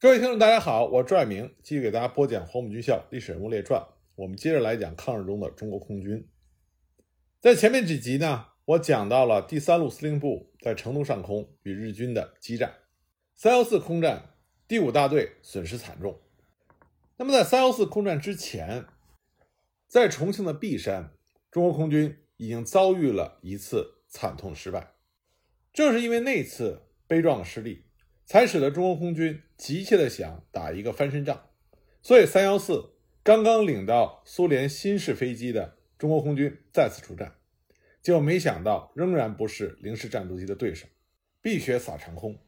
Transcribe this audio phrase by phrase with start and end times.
[0.00, 3.80] 各位听众，大家好，我是朱爱明，继续给大家播讲《黄埔军校历史人物列传》。
[4.14, 6.24] 我们接着来讲抗日中的中国空军。
[7.40, 12.74] 在前面几集呢，我讲到了第三路司令部在成都上空与日军的激战。
[13.34, 14.34] 三幺四空战，
[14.68, 16.20] 第五大队损失惨重。
[17.16, 18.84] 那么在三幺四空战之前，
[19.88, 21.12] 在重庆的璧山，
[21.50, 24.92] 中国空军已经遭遇了一次惨痛失败。
[25.72, 27.86] 正是因为那次悲壮的失利，
[28.24, 31.50] 才使得中国空军急切的想打一个翻身仗。
[32.00, 37.34] 所以三幺四刚刚领到苏联新式飞机的中国空军再次出战，
[38.00, 40.86] 结果没想到仍然不是零式战斗机的对手，
[41.42, 42.38] 碧血洒长空。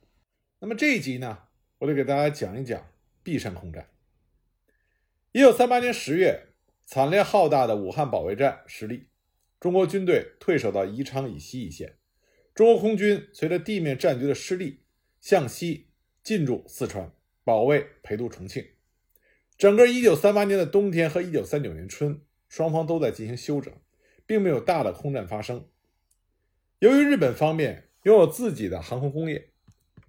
[0.60, 1.40] 那么这一集呢，
[1.78, 2.90] 我就给大家讲一讲
[3.22, 3.90] 璧山空战。
[5.32, 6.48] 一九三八年十月，
[6.86, 9.08] 惨烈浩大的武汉保卫战失利，
[9.58, 11.98] 中国军队退守到宜昌以西一线。
[12.54, 14.84] 中国空军随着地面战局的失利，
[15.20, 15.89] 向西
[16.22, 17.12] 进驻四川，
[17.44, 18.64] 保卫陪都重庆。
[19.56, 23.72] 整个一九三八年的冬天和一九三九年春，双方都在进行休整，
[24.26, 25.66] 并没有大的空战发生。
[26.78, 29.46] 由于日本方面拥有自己的航空工业。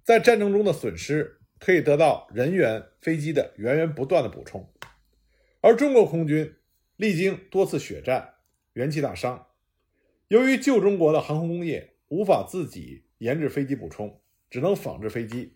[0.03, 4.67] 在战争中的损失可以得到人员、飞机的源源不断的补充，
[5.61, 6.55] 而中国空军
[6.97, 8.33] 历经多次血战，
[8.73, 9.45] 元气大伤。
[10.28, 14.19] 由于旧中国的航空工业无法自己研制飞机补充，
[14.50, 15.55] 只能仿制飞机，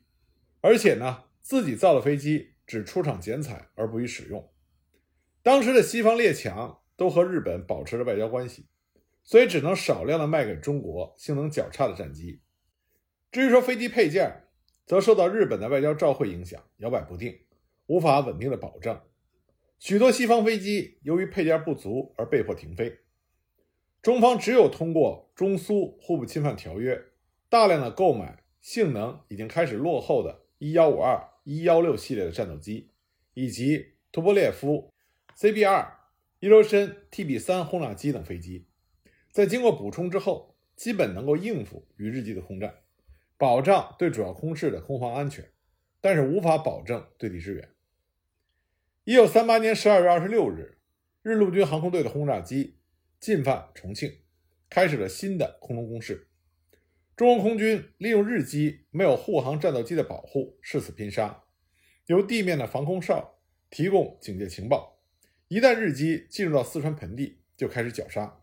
[0.66, 4.50] 而且呢，自己造的飞机只出厂剪彩而不予使用。
[5.44, 8.66] 当时的西方列强都和日本保持着外交关系，
[9.24, 12.42] 所以只能少量的卖给中国性能较差的战机。
[13.32, 14.48] 至于说飞机配件，
[14.88, 17.42] 则受到日本的外交照会影响，摇摆不定，
[17.86, 19.00] 无法稳定的保证。
[19.78, 23.02] 许多西方飞机由于配件不足而被迫停飞。
[24.02, 27.00] 中方只有通过中苏互不侵犯条约，
[27.50, 32.92] 大量的购买性能已经开始落后的一幺五二、一幺六系列的战斗机，
[33.34, 34.94] 以及图波列夫
[35.38, 36.00] CB 二、
[36.40, 38.68] 伊罗申 TB 三轰炸机等飞机，
[39.32, 42.76] 在经过补充之后，基本能够应付与日机的空战。
[43.38, 45.52] 保障对主要空势的空防安全，
[46.00, 47.70] 但是无法保证对地支援。
[49.04, 50.78] 一九三八年十二月二十六日，
[51.22, 52.78] 日陆军航空队的轰炸机
[53.20, 54.20] 进犯重庆，
[54.70, 56.30] 开始了新的空中攻势。
[57.16, 61.44] 中国空军利用日机没有护航战斗机的保护，誓死拼杀，
[62.08, 63.40] 由地面的防空哨
[63.70, 65.00] 提供警戒情报。
[65.48, 68.42] 一旦日机进入到四川盆地，就开始绞杀。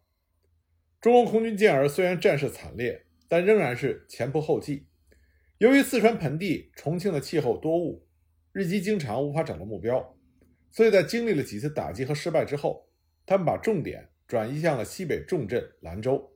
[1.00, 3.06] 中国空军健儿虽然战事惨烈。
[3.28, 4.88] 但仍然是前仆后继。
[5.56, 8.06] 由于四川盆地、重庆的气候多雾，
[8.52, 10.18] 日机经常无法找到目标，
[10.70, 12.90] 所以在经历了几次打击和失败之后，
[13.24, 16.31] 他们把重点转移向了西北重镇兰州，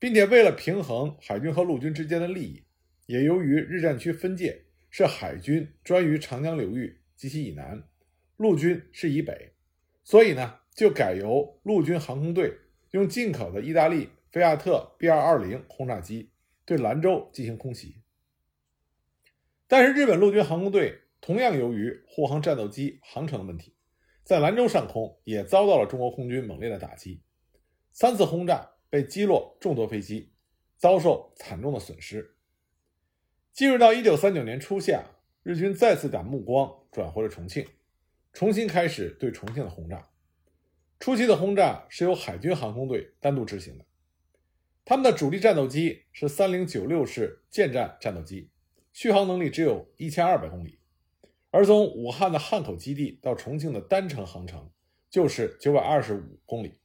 [0.00, 2.64] 并且为了平衡海军和陆军之间的利益，
[3.06, 7.80] 也由于日战区分界是海军专于长江流域及其以南，
[8.36, 9.52] 陆军是以北，
[10.02, 12.52] 所以呢，就改由陆军航空队
[12.90, 14.08] 用进口的意大利。
[14.32, 16.30] 菲亚特 B 二二零轰炸机
[16.64, 17.96] 对兰州进行空袭，
[19.66, 23.74] 但是日本陆军航空队同样由于护航战斗机航程的问题，
[24.22, 27.20] 在兰州上空也遭到了中国空军猛烈的打击，
[27.90, 30.32] 三次轰炸被击落众多飞机，
[30.76, 32.34] 遭受惨重的损失。
[33.52, 35.04] 进入到一九三九年初夏，
[35.42, 37.64] 日军再次把目光转回了重庆，
[38.32, 40.10] 重新开始对重庆的轰炸。
[40.98, 43.84] 初期的轰炸是由海军航空队单独执行的。
[44.84, 48.50] 他们的主力战斗机是三零九六式舰战战斗机，
[48.92, 50.80] 续航能力只有一千二百公里，
[51.50, 54.68] 而从武汉的汉口基地到重庆的单程航程
[55.08, 56.79] 就是九百二十五公里。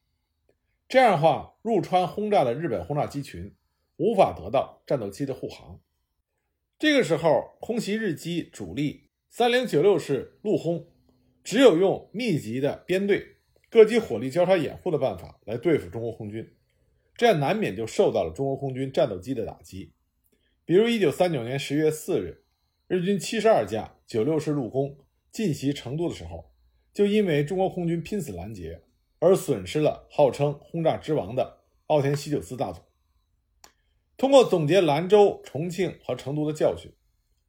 [0.87, 3.55] 这样的话，入川轰炸的日本轰炸机群
[3.97, 5.79] 无法得到战斗机的护航。
[6.77, 10.87] 这个时候，空袭日机主力三零九六式陆轰，
[11.43, 13.37] 只有用密集的编队、
[13.69, 16.53] 各机火力交叉掩护的办法来对付中国空军。
[17.15, 19.93] 这样难免就受到了中国空军战斗机的打击，
[20.65, 22.43] 比如一九三九年十月四日，
[22.87, 24.97] 日军七十二架九六式陆攻
[25.31, 26.51] 进袭成都的时候，
[26.93, 28.81] 就因为中国空军拼死拦截
[29.25, 32.85] 而损失了号称轰炸之王的奥田西九四大佐。
[34.15, 36.91] 通过总结兰州、重庆和成都的教训，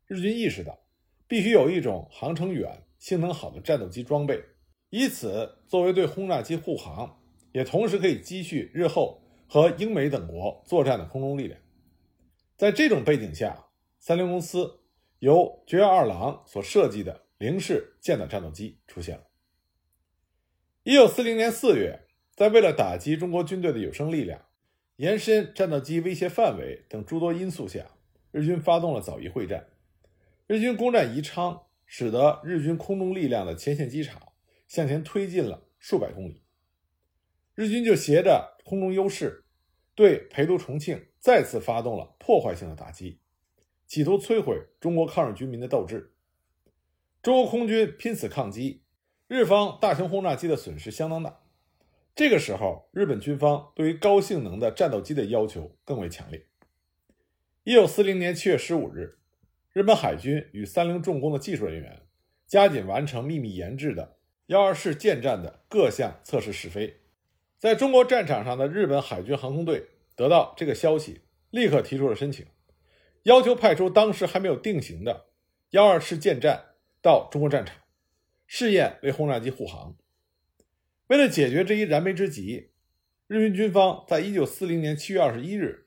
[0.06, 0.78] 日军意识到
[1.28, 4.42] 必须有一种航程远、性能好的战斗机装备，
[4.88, 7.20] 以此作为对轰炸机护航，
[7.52, 9.22] 也同时可以积蓄日后。
[9.48, 11.60] 和英美等国作战的空中力量，
[12.56, 13.66] 在这种背景下，
[14.00, 14.80] 三菱公司
[15.20, 19.22] 由绝月二郎所设计的零式舰载战斗机出现了。
[20.86, 22.06] 一九四零年四月，
[22.36, 24.46] 在为了打击中国军队的有生力量、
[24.98, 27.90] 延伸战斗机威胁范围等诸多因素下，
[28.30, 29.66] 日军发动了枣宜会战。
[30.46, 34.22] 日军攻占宜昌，使得日军空中力量的前线机场
[34.68, 36.44] 向前推进了数百公里。
[37.56, 39.44] 日军就携着空中优势，
[39.96, 43.18] 对陪都重庆再次发动了破坏性的打击，
[43.88, 46.12] 企图摧毁中国抗日军民的斗志。
[47.20, 48.84] 中国空军拼死抗击，
[49.28, 51.40] 日方大型轰炸机的损失相当大。
[52.14, 56.46] 这个时候，日本军方对于高性能的战斗机的要求更为强烈。
[57.64, 59.18] 一九四零年七月十五日，
[59.72, 62.02] 日本海军与三菱重工的技术人员
[62.46, 67.00] 加紧完成秘密研制的幺二式舰战的各项测试试飞。
[67.58, 72.46] 在中国战场上的日本海军航空队得到这个消息，立刻提出了申请，
[73.24, 75.26] 要求派出当时还没有定型的
[75.70, 76.64] 幺二式舰战
[77.02, 77.76] 到中国战场，
[78.46, 79.96] 试验为轰炸机护航。
[81.08, 82.70] 为了解决这一燃眉之急，
[83.26, 85.86] 日军军方在一九四零年七月二十一日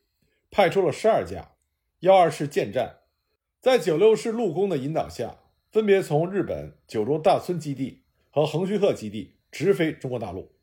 [0.51, 1.55] 派出了十二架
[1.99, 2.99] 幺二式舰战，
[3.59, 5.39] 在九六式陆攻的引导下，
[5.71, 10.53] 分别从日本九州大村基地和横须贺基地直飞中国大陆。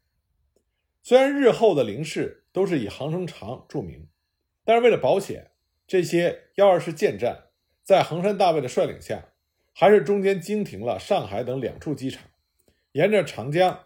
[1.02, 4.08] 虽然日后的零式都是以航程长著名，
[4.64, 5.50] 但是为了保险，
[5.86, 7.44] 这些幺二式舰战
[7.82, 9.28] 在横山大尉的率领下，
[9.78, 12.22] 还是中间经停了上海等两处机场，
[12.92, 13.78] 沿着长江。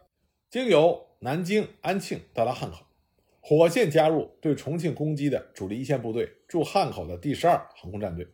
[0.49, 2.87] 经由南京、安庆到达汉口，
[3.41, 8.29] 火线加入对重庆攻击的主力一线部队驻汉口的第十二航空战队。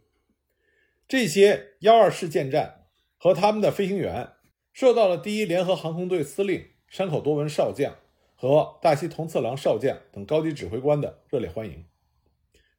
[1.09, 2.85] 这些幺二式舰战
[3.17, 4.29] 和他们的飞行员
[4.75, 7.97] 受到了第一联合航空队司令山口多文少将
[8.35, 11.87] 和大西同次郎少将等高级指挥官的热烈欢迎，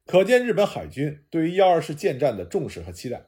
[0.06, 3.24] 可见日本海军对于幺二式舰战的重视和期待。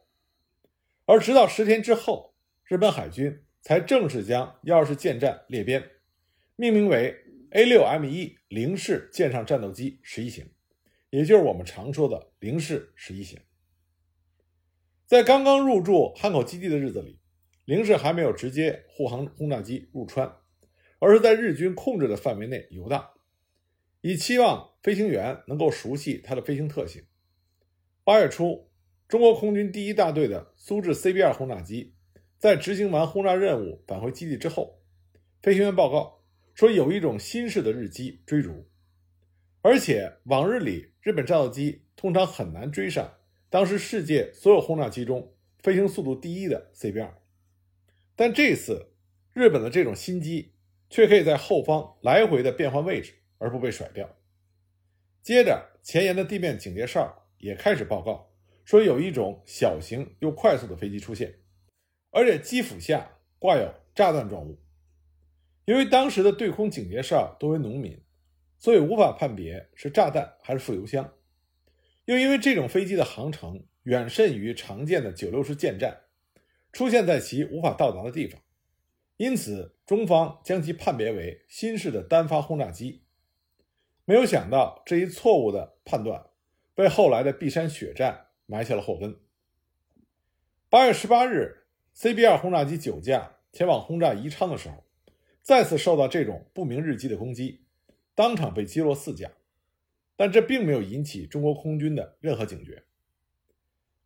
[1.06, 5.90] 而直到十天之后，日本海军才正式将幺二式舰战列编。
[6.56, 7.16] 命名为
[7.50, 10.52] A6M1 零式舰上战斗机十一型，
[11.10, 13.40] 也就是我们常说的零式十一型。
[15.06, 17.18] 在刚刚入驻汉口基地的日子里，
[17.64, 20.36] 零式还没有直接护航轰炸机入川，
[21.00, 23.10] 而是在日军控制的范围内游荡，
[24.02, 27.02] 以期望飞行员能够熟悉它的飞行特性。
[28.04, 28.69] 八月初，
[29.10, 31.96] 中国空军第一大队的苏制 CB2 轰炸机
[32.38, 34.80] 在执行完轰炸任务返回基地之后，
[35.42, 36.22] 飞行员报告。
[36.54, 38.68] 说有一种新式的日机追逐，
[39.62, 43.14] 而且往日里日本战斗机通常很难追上
[43.48, 47.10] 当时世界所有轰炸机中飞行速度第一的 CB2，
[48.14, 48.92] 但这次
[49.32, 50.52] 日本的这种新机
[50.88, 54.08] 却可以在后方来回的变换位置而不被甩掉。
[55.20, 58.29] 接着前沿的地面警戒哨也开始报告
[58.70, 61.40] 说有一种小型又快速的飞机出现，
[62.12, 64.60] 而且机腹下挂有炸弹状物。
[65.64, 68.00] 由于当时的对空警戒哨多为农民，
[68.58, 71.12] 所以无法判别是炸弹还是副油箱。
[72.04, 76.02] 又因为这种飞机的航程远甚于常见的九六式舰战，
[76.72, 78.40] 出现在其无法到达的地方，
[79.16, 83.02] 因此中方将其判别为新式的单发轰炸机。
[84.04, 86.26] 没有想到这一错误的判断，
[86.72, 89.16] 被后来的璧山血战埋下了祸根。
[90.68, 94.84] 八月十八日，CB 二轰炸机九架前往轰炸宜昌的时候。
[95.40, 97.64] 再次受到这种不明日机的攻击，
[98.14, 99.30] 当场被击落四架，
[100.14, 102.84] 但这并没有引起中国空军的任何警觉。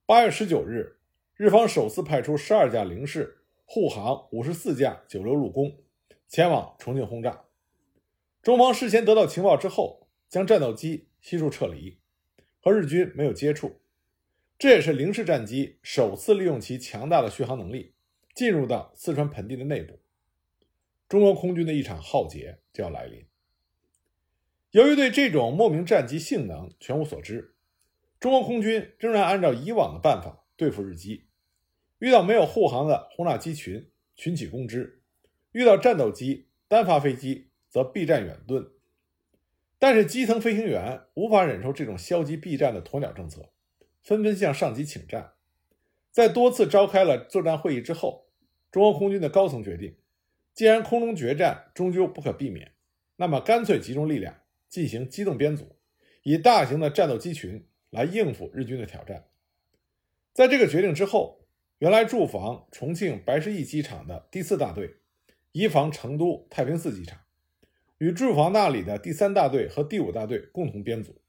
[0.06, 1.00] 八月十九日，
[1.34, 5.76] 日方首次派出十二架零式护航五十四架九六陆攻，
[6.28, 7.44] 前往重庆轰炸。
[8.40, 11.98] 中方事先得到情报之后，将战斗机悉数撤离，
[12.60, 13.80] 和日军没有接触。
[14.64, 17.92] 这也是零式战机首次利用其强大的续航能力，
[18.34, 20.00] 进入到四川盆地的内部。
[21.06, 23.26] 中国空军的一场浩劫就要来临。
[24.70, 27.54] 由于对这种莫名战机性能全无所知，
[28.18, 31.26] 中国空军仍然按照以往的办法对付日机。
[31.98, 35.02] 遇到没有护航的轰炸机群，群起攻之；
[35.52, 38.70] 遇到战斗机、单发飞机，则避战远遁。
[39.78, 43.50] 但是基层飞行员无法忍受这种消极避战的鸵鸟政策，
[44.04, 45.32] 纷纷向上级请战。
[46.12, 48.28] 在多次召开了作战会议之后，
[48.70, 49.96] 中国空军的高层决定。
[50.52, 52.74] 既然空中决战终究不可避免，
[53.16, 55.74] 那么干脆集中力量进行机动编组，
[56.22, 59.24] 以大型的战斗机群来应付日军的挑战。
[60.32, 61.44] 在这个决定之后，
[61.78, 64.96] 原来驻防重庆白石驿机场的第四大队，
[65.50, 67.18] 移防成都太平寺机场，
[67.98, 71.20] 与驻防那里的第三大队和第五大队共同编组，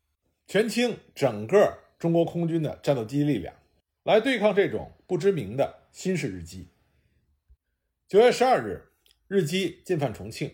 [0.45, 3.55] 全倾整个中国空军的战斗机力量，
[4.03, 6.67] 来对抗这种不知名的新式日机。
[8.07, 8.91] 九月十二日。
[9.27, 10.53] 日机进犯重庆，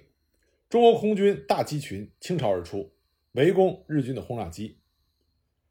[0.70, 2.94] 中国空军大机群倾巢而出，
[3.34, 4.80] 围攻日军的轰炸机，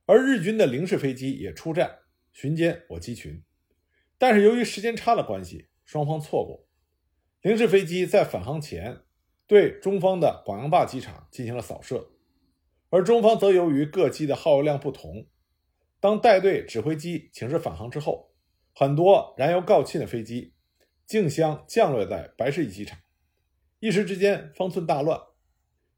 [0.05, 2.01] 而日军的零式飞机也出战
[2.31, 3.43] 巡歼我机群。
[4.19, 6.69] 但是由于时间差的关系，双方错过。
[7.41, 9.01] 零式飞机在返航前
[9.47, 12.11] 对中方的广阳坝机场进行了扫射，
[12.91, 15.27] 而中方则由于各机的耗油量不同，
[16.01, 18.33] 当带队指挥机请示返航之后，
[18.75, 20.55] 很多燃油告罄的飞机
[21.07, 22.99] 竞相降落在白市驿机场，
[23.81, 25.21] 一时之间方寸大乱。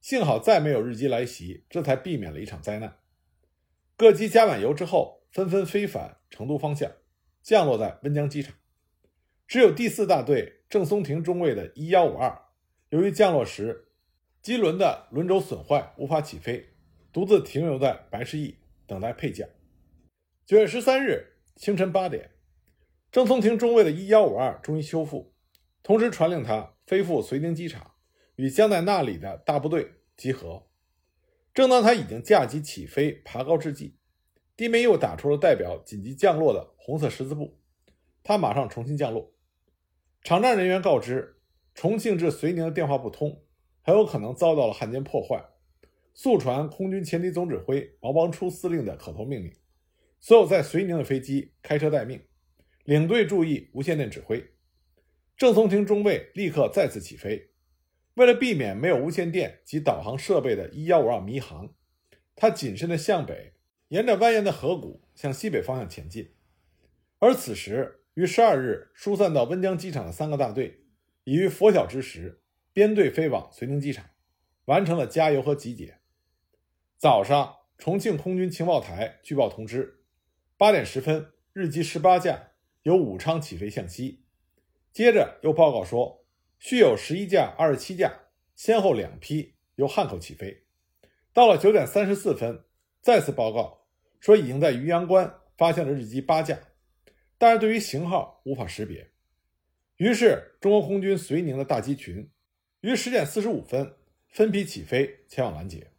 [0.01, 2.99] 幸好再没有日机来袭，这才避免了一场灾难。
[3.97, 6.91] 各机加满油之后，纷纷飞返成都方向，
[7.41, 8.53] 降落在温江机场。
[9.47, 12.37] 只有第四大队郑松庭中尉的一幺五二，
[12.89, 13.93] 由于降落时
[14.41, 16.71] 机轮的轮轴损坏，无法起飞，
[17.13, 18.57] 独自停留在白市驿
[18.89, 19.49] 等待配降。
[20.45, 22.33] 九月十三日清晨八点，
[23.13, 25.33] 郑松庭中尉的一幺五二终于修复，
[25.85, 27.93] 同时传令他飞赴绥宁机场。
[28.35, 30.67] 与将在那里的大部队集合。
[31.55, 33.97] 正当他已经驾机起飞爬高之际，
[34.57, 37.61] 地面又打出了代表紧急降落的红色十字布。
[38.25, 39.33] 他马上重新降落。
[40.23, 41.37] 场站人员告知，
[41.73, 43.45] 重庆至绥宁的电话不通，
[43.81, 45.45] 很有可能遭到了汉奸破坏。
[46.15, 49.53] 速传空军前敌总指挥毛邦初司令的口头命令：
[50.23, 52.25] 所有在遂宁的飞机开车待命，
[52.85, 54.53] 领队注意无线电指挥。
[55.37, 57.51] 郑松亭中尉立刻再次起飞。
[58.15, 61.75] 为了避免没有无线电及导航设备的一幺五二迷航，
[62.37, 63.55] 他谨慎地向北，
[63.89, 66.33] 沿着蜿蜒的河谷向西北方向前进。
[67.19, 70.85] 而此时，于十二日疏散到温江机场的三个大队，
[71.25, 74.11] 已于拂晓之时编队飞往遂宁机场，
[74.67, 75.99] 完成了加油和集结。
[76.97, 80.02] 早上，重庆空军情报台据报通知，
[80.63, 82.53] 八点十分，日机十八架
[82.85, 84.23] 由武昌起飞向西。
[84.93, 86.25] 接着又报告说。
[86.61, 88.13] 续有十一架、二十七架，
[88.55, 90.63] 先后两批由汉口起飞。
[91.33, 92.63] 到了九点三十四分，
[93.01, 93.89] 再次报告
[94.21, 96.57] 说已经在渔阳关发现了日机八架，
[97.37, 99.11] 但是对于型号无法识别。
[99.97, 102.31] 于是，中国空军绥宁的大机群
[102.83, 103.97] 于十点四十五分
[104.29, 105.91] 分批起飞前往拦截。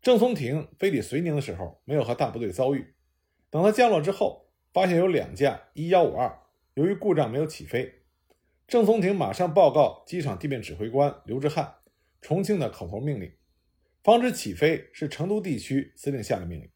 [0.00, 2.93] 郑松亭飞抵绥宁的时候，没有和大部队遭遇。
[3.54, 6.40] 等他降落之后，发现有两架一幺五二
[6.74, 8.02] 由于故障没有起飞。
[8.66, 11.72] 郑松亭马上报告机场地面指挥官刘志汉，
[12.20, 13.32] 重庆的口头命令，
[14.02, 16.68] 防止起飞是成都地区司令下的命令，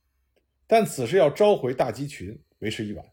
[0.69, 3.05] 但此事要召回大机群为时已晚。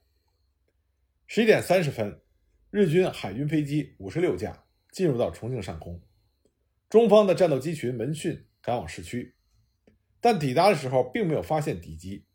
[1.25, 2.21] 十一点三十分，
[2.69, 5.99] 日军海军飞机五十六架进入到重庆上空，
[6.87, 9.33] 中方的战斗机群闻讯赶往市区，
[10.21, 12.27] 但抵达的时候并没有发现敌机。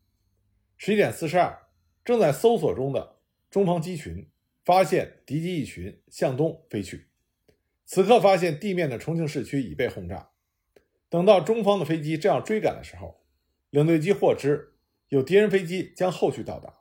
[0.83, 1.67] 十一点四十二，
[2.03, 3.17] 正在搜索中的
[3.51, 4.27] 中方机群。
[4.65, 7.07] 发现敌机一群向东飞去，
[7.85, 10.31] 此刻发现地面的重庆市区已被轰炸。
[11.07, 13.23] 等到中方的飞机正要追赶的时候，
[13.69, 14.73] 领队机获知
[15.09, 16.79] 有敌人飞机将后续到达，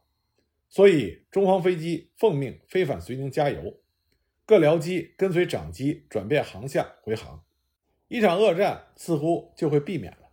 [0.71, 3.81] 所以中方飞机奉命飞返绥宁加油，
[4.47, 7.45] 各僚机跟随长机转变航向回航，
[8.09, 10.31] 一场恶战似乎就会避免了。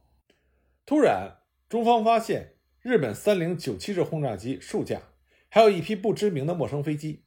[0.86, 2.56] 突然，中方发现
[2.88, 5.01] 日本三零九七式轰炸机数架，
[5.50, 7.25] 还有一批不知名的陌生飞机。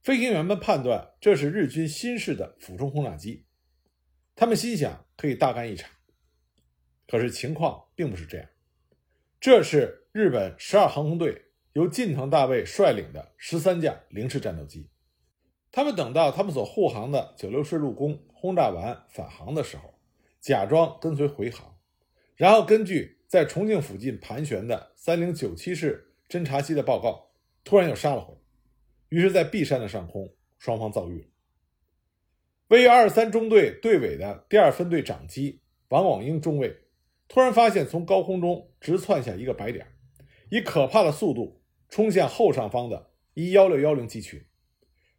[0.00, 3.44] 飞行员们判断这是日军新式的俯冲轰炸机，
[4.34, 5.90] 他们心想可以大干一场。
[7.06, 8.48] 可是情况并不是这样，
[9.38, 11.42] 这是日本十二航空队
[11.74, 14.88] 由近藤大尉率领的十三架零式战斗机。
[15.70, 19.92] 他们等到他们所护航的九六式陆攻轰炸完返航的时候，
[20.40, 21.76] 假装跟随回航，
[22.34, 27.30] 然后根据在重庆附近盘旋的三零九七式侦察机的报告，
[27.62, 28.40] 突然又杀了回来。
[29.10, 31.28] 于是，在璧山的上空，双方遭遇了。
[32.66, 35.60] 位于二十三中队队尾的第二分队长机
[35.90, 36.76] 王广英中尉，
[37.28, 39.86] 突然发现从高空中直窜下一个白点，
[40.50, 44.44] 以可怕的速度冲向后上方的一幺六幺零机群，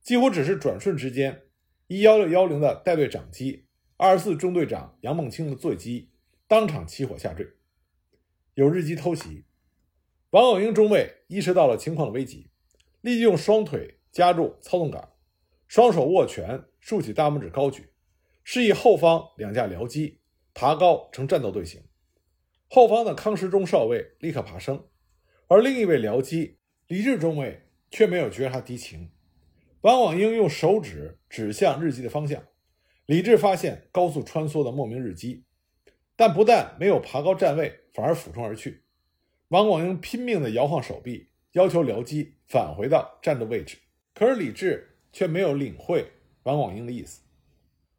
[0.01, 1.43] 几乎只是转瞬之间，
[1.87, 6.11] 一幺六幺零的带队长机二十四中队长杨梦清的座机
[6.45, 7.47] 当场起火下坠，
[8.53, 9.45] 有日机偷袭。
[10.31, 12.47] 王广英中尉意识到了情况的危急。
[13.01, 15.09] 立即用双腿夹住操纵杆，
[15.67, 17.89] 双手握拳，竖起大拇指高举，
[18.43, 20.19] 示意后方两架僚机
[20.53, 21.81] 爬高成战斗队形。
[22.69, 24.85] 后方的康时中少尉立刻爬升，
[25.47, 29.09] 而另一位僚机李志中尉却没有觉察敌情。
[29.81, 32.43] 王广英用手指指向日机的方向，
[33.07, 35.43] 李志发现高速穿梭的莫名日机，
[36.15, 38.83] 但不但没有爬高站位，反而俯冲而去。
[39.49, 41.27] 王广英拼命地摇晃手臂。
[41.53, 43.77] 要求僚机返回到战斗位置，
[44.13, 46.09] 可是李治却没有领会
[46.43, 47.23] 王广英的意思。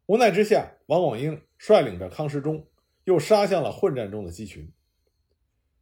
[0.07, 2.65] 无奈之下，王广英率领着康时中
[3.03, 4.67] 又杀向了混战中的机群。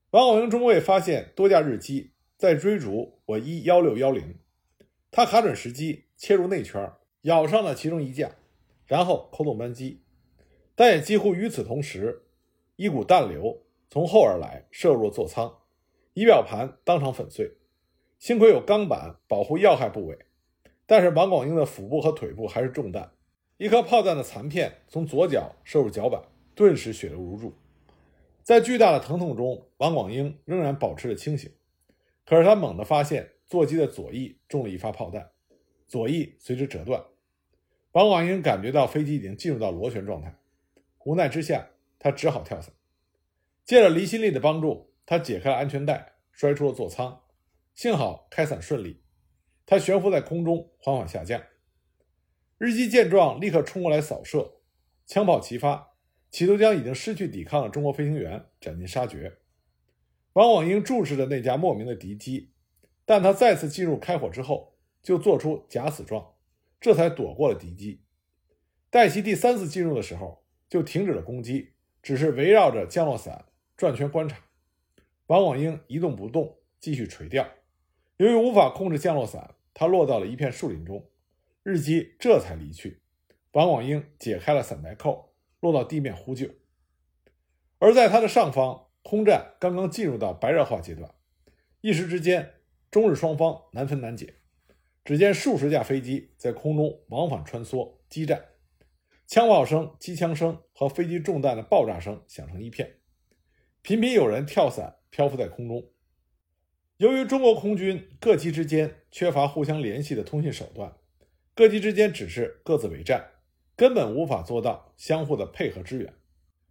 [0.10, 4.36] 王广英中尉发现多架日机在追逐我一幺六幺零，
[5.10, 8.36] 他卡准时机切入内圈，咬上了其中一架，
[8.86, 10.02] 然后扣动扳机。
[10.82, 12.24] 但也几乎与此同时，
[12.76, 15.60] 一股弹流从后而来，射入了座舱，
[16.16, 17.52] 仪表盘当场粉碎。
[18.18, 20.18] 幸亏有钢板保护要害部位，
[20.88, 23.12] 但是王广英的腹部和腿部还是中弹。
[23.58, 26.20] 一颗炮弹的残片从左脚射入脚板，
[26.56, 27.54] 顿时血流如注。
[28.42, 31.52] 在巨大的疼痛中，王广英仍然保持着清醒。
[32.26, 35.30] 可是他猛地发现座机的左翼中了一发炮弹，
[35.88, 37.06] 左翼随之折断。
[37.92, 40.36] 王广英感觉到飞机已经进入到螺旋状态，
[41.06, 42.74] 无奈之下，他只好跳伞。
[43.66, 47.22] 借着离心力的帮助，他解开了安全带，摔出了座舱。
[47.74, 49.02] 幸好开伞顺利，
[49.66, 51.42] 他悬浮在空中，缓缓下降。
[52.58, 54.60] 日机见状，立刻冲过来扫射，
[55.06, 55.94] 枪炮齐发，
[56.30, 59.38] 企图将已经失去抵抗的中国飞行员斩尽杀绝。
[60.34, 62.52] 王广英注视着那架莫名的敌机，
[63.06, 66.36] 但他再次进入开火之后，就做出假死状，
[66.80, 68.04] 这才躲过了敌机。
[68.90, 70.41] 待其第三次进入的时候，
[70.72, 73.44] 就停止了攻击，只是围绕着降落伞
[73.76, 74.38] 转圈观察。
[75.28, 77.46] 王广英一动不动，继续垂钓。
[78.16, 81.06] 由于无法控制降落伞，他落到了一片树林中。
[81.62, 83.02] 日机这才离去，
[83.52, 86.48] 王广英解开了伞带扣，落到地面呼救。
[87.78, 91.14] 而在他的上方，空战刚刚进入到白热化阶段，
[91.82, 92.54] 一时之间，
[92.90, 94.36] 中日双方难分难解。
[95.04, 98.46] 只见数十架飞机在空中往返穿梭激战，
[99.32, 102.98] 枪炮声、机枪声和飞机中弹的爆炸声响成一片，
[103.82, 105.90] 频频有人跳伞漂浮在空中。
[106.98, 110.98] 由于中国空军各机之间缺乏互相联系的通信手段。
[111.56, 113.26] 各机之间只是各自为战，
[113.78, 116.14] 根本无法做到相互的配合支援。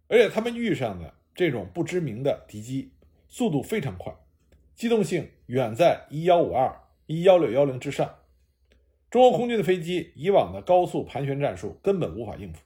[0.07, 2.93] 而且他们遇上的这种不知名的敌机，
[3.27, 4.15] 速度非常快，
[4.75, 8.19] 机动性远在一幺五二、一幺六幺零之上。
[9.11, 12.61] 中国空军的飞机以往的高速盘旋战术根本无法应付，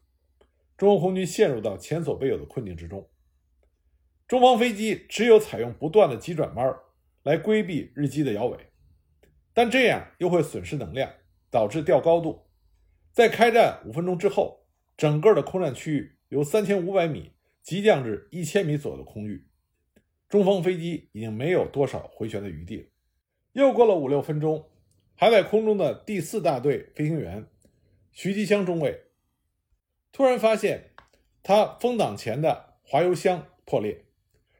[0.77, 3.05] 中国空军陷入到前所未有的困境之中。
[4.25, 6.73] 中方飞机只有采用不断的急转弯
[7.23, 8.57] 来规避日机的摇尾，
[9.53, 11.11] 但这样又会损失能量。
[11.51, 12.41] 导致掉高度，
[13.13, 14.65] 在开战五分钟之后，
[14.97, 17.31] 整个的空战区域由三千五百米
[17.63, 19.47] 急降至一千米左右的空域，
[20.27, 22.83] 中方飞机已经没有多少回旋的余地了。
[23.53, 24.67] 又过了五六分钟，
[25.15, 27.47] 还在空中的第四大队飞行员
[28.11, 29.03] 徐吉香中尉
[30.11, 30.91] 突然发现，
[31.41, 34.05] 他风挡前的滑油箱破裂，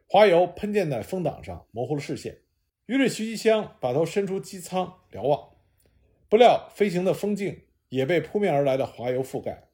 [0.07, 2.39] 滑油喷溅在风挡上，模糊了视线。
[2.85, 5.55] 于是徐吉香把头伸出机舱瞭望。
[6.29, 9.69] 不料，飞行的风镜也被扑面而来的滑油覆盖。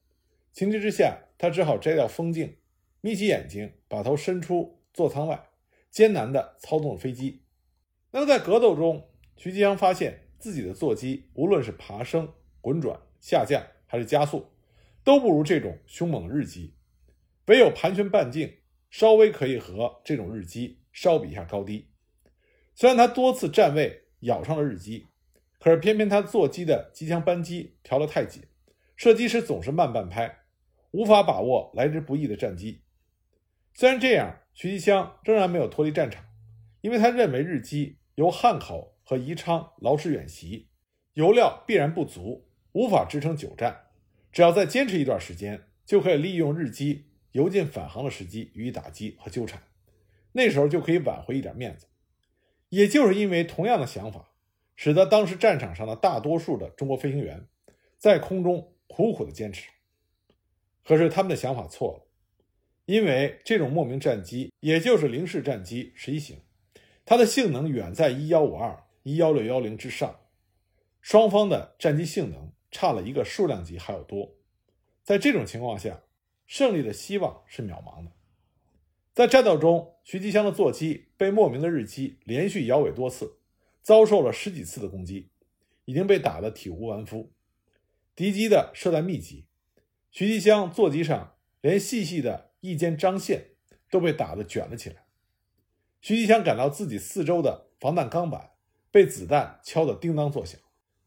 [0.52, 2.58] 情急之下，他只好摘掉风镜，
[3.02, 5.50] 眯起眼睛，把头伸出座舱外，
[5.90, 7.44] 艰难地操纵飞机。
[8.12, 12.28] 那么，在格斗中，徐吉香发现自己的座机无论是爬升、
[12.60, 14.48] 滚转、下降还是加速，
[15.04, 16.74] 都不如这种凶猛的日机。
[17.46, 18.58] 唯有盘旋半径
[18.90, 21.88] 稍微可以和这种日机稍比一下高低。
[22.76, 25.08] 虽然他多次站位咬上了日机。
[25.64, 28.42] 可是偏偏他座机的机枪扳机调得太紧，
[28.96, 30.40] 射击时总是慢半拍，
[30.90, 32.82] 无法把握来之不易的战机。
[33.76, 36.26] 虽然这样，徐吉湘仍然没有脱离战场，
[36.82, 40.70] 因为他认为日机由汉口和宜昌劳师远袭，
[41.16, 43.88] 油料必然不足，无法支撑久战。
[44.32, 49.62] 只要再坚持一段时间，就可以利用日机油尽返航的时机予以打击和纠缠，
[50.32, 51.88] 那时候就可以挽回一点面子。
[52.70, 54.30] 也就是因为同样的想法。
[54.78, 57.46] 使得当时战场上的大多数的中国飞行员
[57.98, 59.70] 在空中苦苦的坚持，
[60.86, 62.08] 可是他们的想法错了，
[62.86, 66.40] 因为这种莫名战机，也就是零式战机十一型，
[67.04, 70.20] 它的性能远在一幺五二、一幺六幺零之上，
[71.02, 74.36] 双方的战机性能差了一个数量级还要多，
[75.04, 76.02] 在这种情况下，
[76.48, 78.12] 胜利的希望是渺茫的。
[79.14, 83.38] 在战斗中，徐吉祥的座机被莫名的日机连续摇尾多次。
[83.84, 85.32] 遭受了十几次的攻击，
[85.86, 87.32] 已经被打得体无完肤。
[88.16, 89.48] 敌机的射弹密集，
[90.12, 93.56] 徐吉祥座机上连细细的翼间张线
[93.90, 95.08] 都被打得卷了起来。
[96.00, 98.51] 徐吉祥感到自己四周的防弹钢板
[98.92, 100.60] 被子弹敲得叮当作响，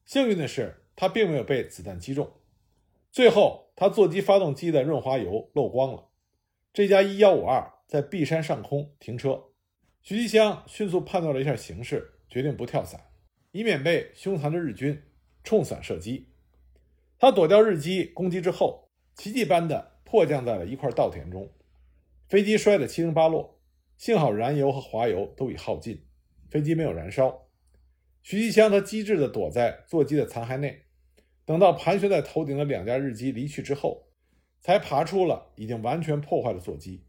[0.05, 2.33] 幸运的是他并没有被子弹击中。
[3.13, 6.09] 最后，他座机发动机的润滑油漏光了。
[6.73, 9.45] 这架一幺五二在璧山上空停车，
[10.03, 12.11] 徐吉湘迅速判断了一下形势。
[12.27, 13.01] 决定不跳伞，
[13.53, 15.01] 以免被凶残的日军
[15.45, 16.31] 冲伞射击。
[17.17, 21.49] 他躲掉日机攻击之后，奇迹般的迫降在了一块稻田中，
[22.27, 23.61] 飞机摔得七零八落。
[23.97, 26.05] 幸好燃油和滑油都已耗尽，
[26.51, 27.44] 飞机没有燃烧。
[28.25, 30.87] 徐继湘他机智地躲在座机的残骸内，
[31.45, 34.09] 等到盘旋在头顶的两架日机离去之后，
[34.63, 37.05] 才爬出了已经完全破坏的座机。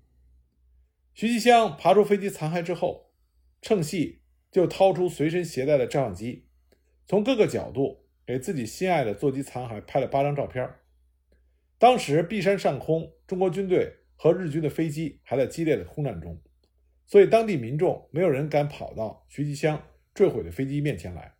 [1.13, 3.13] 徐继湘爬出飞机残骸之后，
[3.61, 6.49] 趁隙就掏出随身携带的照相机，
[7.07, 10.69] 从各个角度给自己心爱的座机残骸拍了八张照片。
[11.77, 16.41] 当时璧山上空，中国军队和日军的飞机还在激烈的空战中，
[17.05, 19.81] 所以当地民众没有人敢跑到徐继湘
[20.15, 21.35] 坠毁的飞机面前来，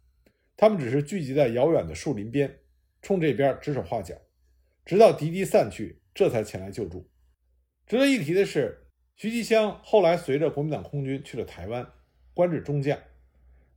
[0.55, 2.59] 他们只是聚集在遥远的树林边，
[3.01, 4.15] 冲这边指手画脚，
[4.85, 7.09] 直到敌机散去，这才前来救助。
[7.87, 8.83] 值得一提的是。
[9.17, 11.89] 徐吉湘后来随着国民党空军去了台湾，
[12.33, 12.99] 官至中将，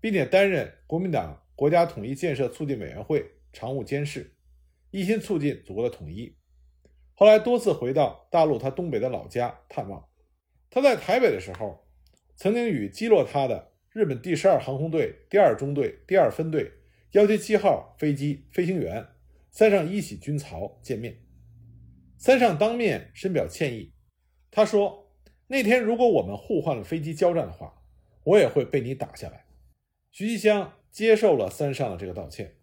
[0.01, 4.35] 并且担任国民党国家统一建设促进委员会常务监事，
[4.91, 6.35] 一心促进祖国的统一。
[7.15, 10.09] 后来多次回到大陆他东北的老家探望。
[10.71, 11.87] 他在台北的时候，
[12.35, 16.73] 曾经与击落他的日本第十二航空队第二中队第二分队
[17.13, 19.07] 幺七七号飞机飞行员
[19.51, 21.19] 三上一喜军曹见面。
[22.17, 23.93] 三上当面深表歉意，
[24.51, 25.07] 他说。
[25.51, 27.83] 那天如果我们互换了飞机交战的话，
[28.23, 29.47] 我也会被你打下来。
[30.11, 32.57] 徐继湘接受了三上的这个道歉。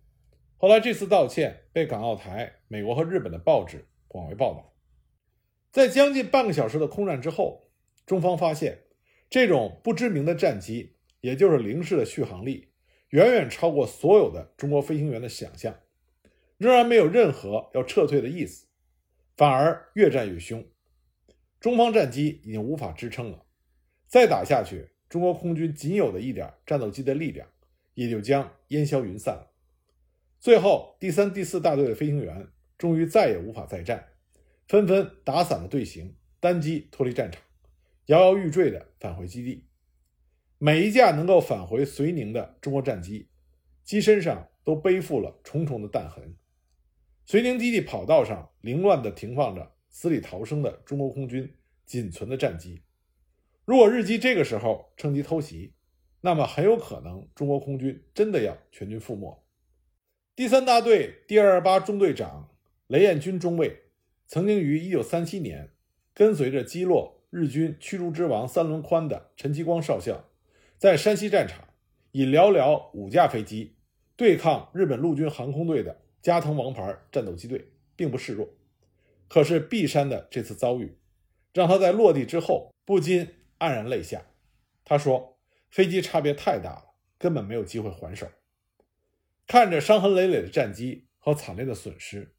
[0.57, 4.75] 后来这次道歉被港澳台、美国和日本的报纸广为报道。
[5.71, 7.71] 在将近半个小时的空战之后，
[8.05, 8.83] 中方发现
[9.31, 10.94] 这种不知名的战机，
[11.25, 12.67] 也就是零式的续航力，
[13.09, 15.75] 远远超过所有的中国飞行员的想象，
[16.59, 18.67] 仍然没有任何要撤退的意思，
[19.35, 20.63] 反而越战越凶。
[21.59, 23.43] 中方战机已经无法支撑了，
[24.05, 27.47] 再打下去，中国空军仅有的一点战斗机的力量
[27.95, 29.51] 也就将烟消云散了。
[30.39, 34.09] 最后，第三、第四大队的飞行员终于再也无法再战，
[34.67, 37.41] 纷纷打散了队形，单机脱离战场，
[38.05, 39.65] 摇摇欲坠地返回基地。
[40.57, 43.27] 每一架能够返回绥宁的中国战机，
[43.83, 46.35] 机身上都背负了重重的弹痕。
[47.27, 49.71] 绥宁基地跑道上凌乱地停放着。
[49.87, 52.81] 死里逃生的中国空军仅存的战机，
[53.63, 55.73] 如果日机这个时候趁机偷袭，
[56.19, 59.41] 那么很有可能中国空军真的要全军覆没。
[60.35, 62.49] 第三大队第二二八中队长
[62.87, 63.83] 雷彦军中尉，
[64.27, 65.71] 曾经于1937年
[66.13, 70.25] 跟随着击落日军驱逐之王三轮宽的陈其光少校，
[70.77, 71.67] 在山西战场
[72.11, 73.75] 以寥寥五架飞机
[74.15, 78.49] 对抗日本陆军航空队的加藤王牌战斗机队，并不示弱。
[79.27, 80.97] 可是璧山的这次遭遇，
[81.53, 83.27] 让他在落地之后不禁
[83.59, 84.25] 黯然泪下。
[84.83, 88.27] 他说：“飞机差别太大了，根本没有机会还手。”
[89.47, 92.35] 看着伤痕累累的战机和惨烈的损失，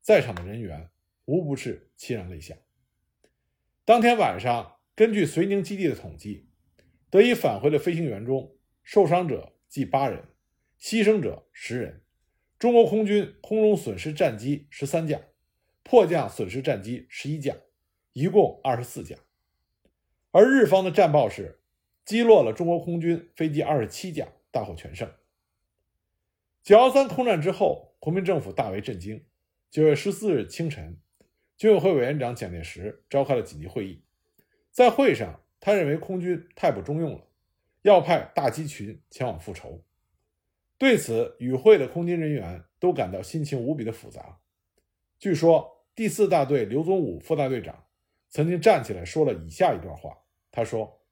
[0.00, 0.90] 在场的人员
[1.24, 2.54] 无不是潸然泪下。
[3.84, 6.49] 当天晚上，根据绥宁基地的统计，
[7.10, 10.24] 得以返回的飞行员中，受伤者计八人，
[10.80, 12.02] 牺牲者十人。
[12.58, 15.20] 中国空军空中损失战机十三架。
[15.82, 17.56] 迫降损失战机十一架，
[18.12, 19.16] 一共二十四架，
[20.30, 21.62] 而日方的战报是
[22.04, 25.10] 击落了中国空军飞机二十七架，大获全胜。
[26.62, 29.24] 九幺三空战之后，国民政府大为震惊。
[29.68, 31.00] 九月十四日清晨，
[31.56, 34.04] 军委会委员长蒋介石召开了紧急会议，
[34.70, 37.28] 在会上，他认为空军太不中用了，
[37.82, 39.84] 要派大机群前往复仇。
[40.78, 44.40] 对此，与会的空军人员都感到心情无比的复杂。
[45.18, 45.78] 据说。
[45.92, 47.84] 第四大队刘宗武副大队长
[48.30, 51.02] 曾经站起来说了以下一段话：“他说，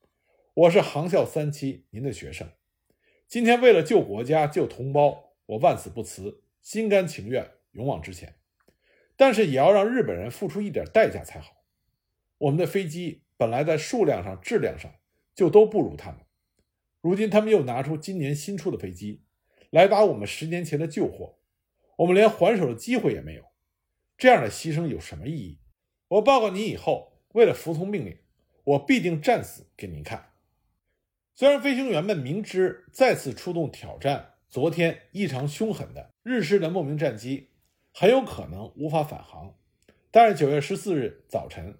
[0.54, 2.48] 我是航校三期您的学生，
[3.26, 8.36] 今天为了救国家、救同胞，我万死不辞，心甘情愿，勇往直前。
[9.14, 11.64] 但是也要让日本人付出一点代价才好。
[12.38, 14.92] 我们的飞机本来在数量上、质量上
[15.34, 16.20] 就都不如他们，
[17.00, 19.22] 如今他们又拿出今年新出的飞机
[19.70, 21.38] 来打我们十年前的旧货，
[21.98, 23.44] 我们连还手的机会也没有。”
[24.18, 25.60] 这样的牺牲有什么意义？
[26.08, 28.18] 我报告你以后，为了服从命令，
[28.64, 30.32] 我必定战死给您看。
[31.36, 37.50] 虽然飞行员们明知再次出动挑战昨天异常凶狠的日式的莫名战机
[37.92, 39.54] 很有可能无法返航，
[40.10, 41.78] 但是九月十四日早晨，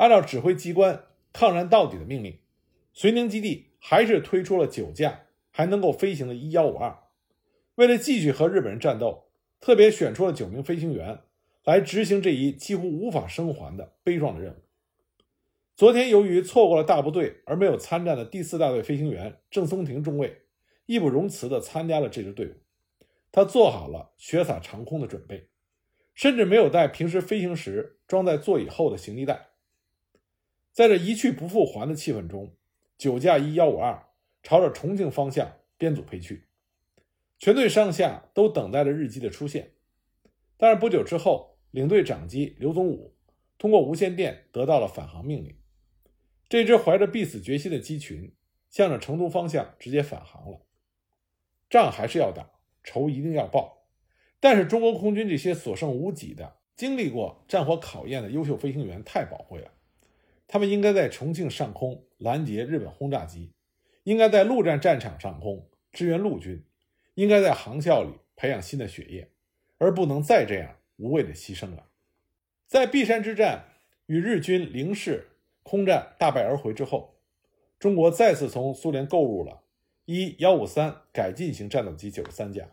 [0.00, 2.38] 按照指挥机关抗战到底的命令，
[2.94, 6.98] 绥宁基地还是推出了九架还能够飞行的1幺五二。
[7.74, 9.26] 为了继续和日本人战斗，
[9.60, 11.20] 特别选出了九名飞行员。
[11.64, 14.56] 来执行这一几乎无法生还的悲壮的任务。
[15.76, 20.40] 昨天，由于错过了大部队而没有参战的第四大队飞行员郑松庭中尉，
[20.86, 22.54] 义不容辞地参加了这支队伍。
[23.30, 25.48] 他做好了血洒长空的准备，
[26.14, 29.49] 甚至没有带平时飞行时装在座椅后的行李袋。
[30.80, 32.56] 在这一去不复还的气氛中，
[32.96, 34.02] 九架伊幺五二
[34.42, 36.46] 朝着重庆方向编组飞去。
[37.38, 39.72] 全队上下都等待着日机的出现。
[40.56, 43.14] 但是不久之后，领队长机刘宗武
[43.58, 45.54] 通过无线电得到了返航命令。
[46.48, 48.32] 这支怀着必死决心的机群，
[48.70, 50.62] 向着成都方向直接返航了。
[51.68, 53.86] 仗还是要打，仇一定要报。
[54.40, 59.70] 但是中国空军这些所剩无几的、经历过战火考验的优秀飞行员太宝贵了，
[60.52, 63.52] 他们应该在重庆上空拦截日本轰炸机，
[64.02, 66.64] 应该在陆战战场上空支援陆军，
[67.14, 69.30] 应该在航校里培养新的血液，
[69.78, 71.86] 而不能再这样无谓的牺牲了。
[72.66, 73.66] 在璧山之战
[74.06, 75.28] 与日军零式
[75.62, 77.14] 空战大败而回之后，
[77.78, 79.62] 中国再次从苏联购入了
[80.06, 82.68] 伊幺五三改进型战斗机九十三架。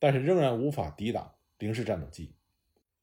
[0.00, 2.32] 但是仍然无法抵挡零式战斗机。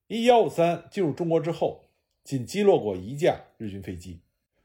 [0.08, 1.85] 伊幺五三进入中国之后，
[2.26, 4.20] 仅击落过一架日军飞机，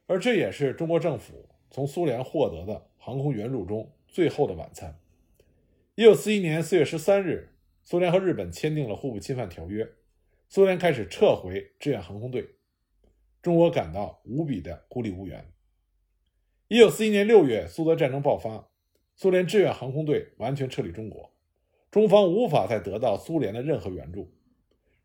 [0.06, 4.98] 而这也是中国政府从苏联获得的航空援助中最后的晚餐。
[5.94, 7.50] 一九四一年四月十三日，
[7.84, 9.86] 苏联和日本签订了互不侵犯条约，
[10.48, 12.48] 苏联开始撤回志愿航空队，
[13.42, 15.44] 中国感到无比的孤立无援。
[16.68, 18.70] 一九四一年六月，苏德战争爆发，
[19.16, 21.30] 苏联志愿航空队完全撤离中国。
[21.90, 24.32] 中方无法再得到苏联的任何援助，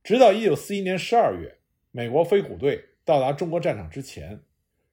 [0.01, 1.57] 直到1941年12月，
[1.95, 4.41] 美国飞虎队到达中国战场之前，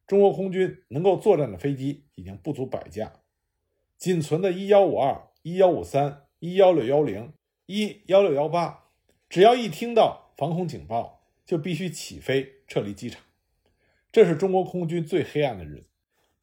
[0.07, 3.13] 中国空军能够作战的飞机已经不足百架，
[3.97, 7.31] 仅存的1152、1153、11610、
[7.67, 8.77] 11618，
[9.29, 13.21] 只要一听到防空警报，就必须起飞撤离机场。
[14.13, 15.89] 这是中国空军最黑暗的日子。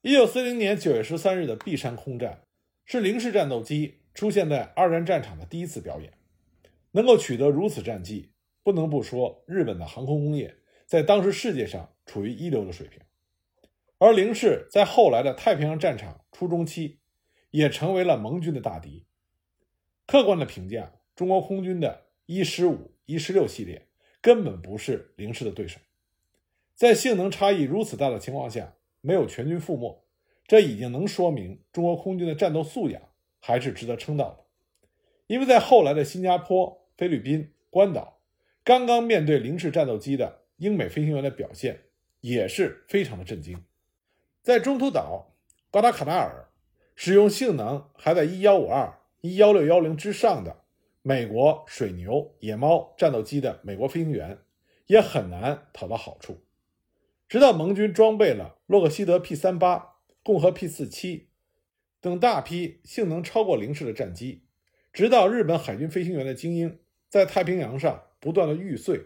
[0.01, 2.41] 1940年9月13日的璧山空战，
[2.83, 3.95] 是零式战斗机。
[4.13, 6.11] 出现在二战战场的第一次表演，
[6.91, 8.31] 能够取得如此战绩，
[8.63, 12.99] 不能不说日本的航空工业在当时世界上处于一流的水平。
[13.97, 16.99] 而零式在后来的太平洋战场初中期，
[17.51, 19.05] 也成为了盟军的大敌。
[20.05, 23.87] 客观的评价，中国空军的一十五、一十六系列
[24.21, 25.79] 根本不是零式的对手。
[26.75, 30.03] 在性能差异如此大的情况下，没有全军覆没，
[30.47, 33.01] 这已经能说明中国空军的战斗素养。
[33.41, 34.45] 还是值得称道的，
[35.27, 38.18] 因为在后来的新加坡、菲律宾、关岛，
[38.69, 41.85] 刚刚面对零式战斗机的英美飞行员的表现
[42.21, 43.65] 也是非常的震惊。
[44.43, 45.33] 在中途岛、
[45.71, 46.49] 瓜达卡纳尔，
[46.95, 50.57] 使用性能还在一幺五二、一幺六幺零之上的
[51.01, 54.37] 美国水牛、野猫战斗机的美国飞行员，
[54.85, 56.43] 也很难讨到好处。
[57.27, 61.29] 直到盟军装备了洛克希德 P 三八、共和 P 四七。
[61.99, 64.43] 等大批性能超过零式的战机，
[64.93, 66.77] 直到日本海军飞行员的精英
[67.09, 69.01] 在太平洋上不断的玉碎，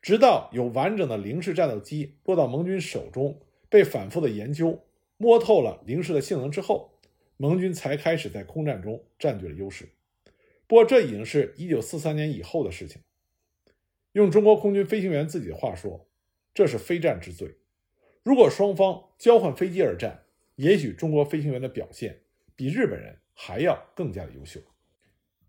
[0.00, 4.84] 直到有完整的零式战斗机落到盟军手中，被反复的研究，
[5.16, 6.92] 摸透了零式的性能之后，
[7.36, 9.88] 盟军才开始在空战中占据了优势。
[10.66, 13.02] 不过这已经是一九四三年以后的事情。
[14.12, 16.06] 用中国空军飞行员自己的话说，
[16.54, 17.56] 这是非战之罪。
[18.22, 20.24] 如果双方交换飞机而战，
[20.56, 22.20] 也许中国飞行员的表现。
[22.56, 24.60] 比日本人还要更加的优秀，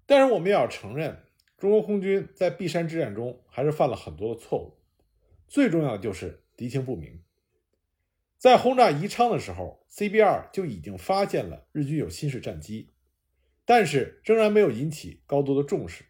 [0.08, 1.16] 但是我们也要承认，
[1.58, 4.78] 中国空军在璧山之战中还是犯了很多的错误。
[5.48, 7.22] 最重要的就是敌情不明。
[8.38, 12.92] 在轰炸宜昌的时候，C B 二就已经发现了日军有新式战机，
[13.66, 16.06] 但是仍然没有引起高度的重视，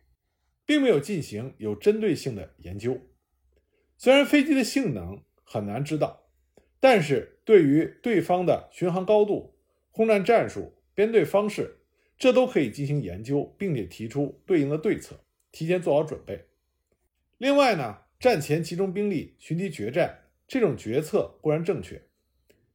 [0.65, 2.99] 并没有进行有针对性的研究。
[3.97, 6.27] 虽然飞机的性能很难知道，
[6.79, 9.55] 但是对于对方的巡航高度、
[9.91, 10.73] 空战战术。
[10.95, 11.81] 编队方式，
[12.17, 15.24] 这都可以进行研究，并且提出对应的对策，
[15.55, 16.47] 提前做好准备。
[17.37, 22.01] 另外呢，战前集中兵力寻敌决战这种决策固然正确，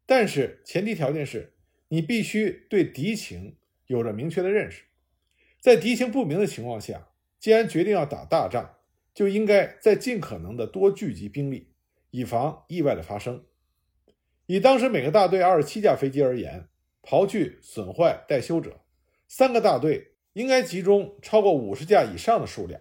[0.07, 1.53] 但是前提条件是
[1.89, 4.85] 你必须对敌情有着明确的认识。
[5.61, 8.79] 在敌情不明的情况下，既然决定要打大仗，
[9.13, 11.69] 就应该在尽可能的多聚集兵力，
[12.11, 13.45] 以防意外的发生。
[14.47, 16.67] 以当时每个大队二十七架飞机而言。
[17.03, 18.83] 刨去损坏待修者，
[19.27, 22.81] 三个大队应该集中超过五十架以上的数量，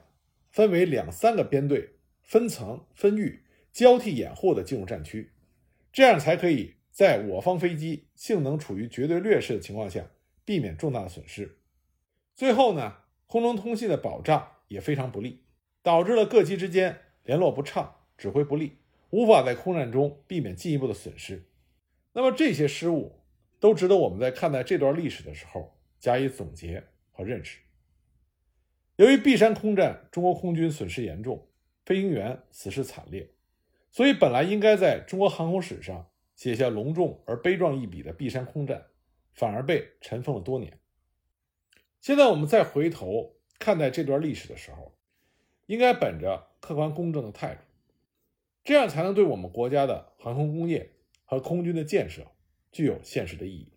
[0.49, 1.89] 分为两三个编队，
[2.21, 5.31] 分层分域交替掩护的进入战区，
[5.91, 10.05] 这样才可以在我方飞机性能处于绝对劣势的情况下，
[10.45, 11.57] 避免重大的损失。
[12.35, 15.43] 最后呢，空中通信的保障也非常不利，
[15.81, 18.77] 导致了各机之间联络不畅，指挥不利，
[19.09, 21.45] 无法在空战中避免进一步的损失。
[22.13, 23.15] 那么这些失误。
[23.61, 26.81] 都值得我们在看待这段历史的时候加以总结
[27.19, 27.59] 和认识。
[28.95, 31.49] 由于璧山空战，中国空军损失严重，
[31.85, 33.29] 飞行员死势惨烈，
[33.91, 38.85] 所以本来应该在中国航空史上写下隆重而悲壮一笔的璧山空战，
[39.33, 40.79] 反而被尘封了多年。
[41.99, 44.95] 现在我们再回头看待这段历史的时候，
[45.65, 47.61] 应该本着客观公正的态度，
[48.63, 50.89] 这样才能对我们国家的航空工业
[51.25, 52.25] 和空军的建设
[52.71, 53.73] 具有现实的意义。